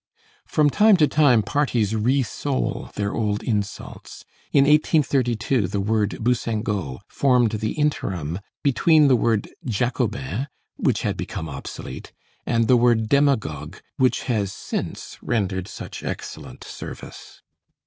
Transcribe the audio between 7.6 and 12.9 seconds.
interim between the word jacobin, which had become obsolete, and the